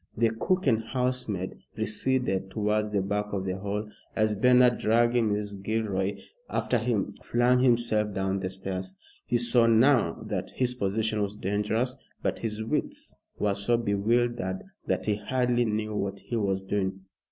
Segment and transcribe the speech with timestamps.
[0.17, 5.61] The cook and housemaid receded towards the back of the hall as Bernard, dragging Mrs.
[5.61, 8.97] Gilroy after him, flung himself down the stairs.
[9.27, 15.05] He saw now that his position was dangerous, but his wits were so bewildered that
[15.05, 17.01] he hardly knew what he was doing.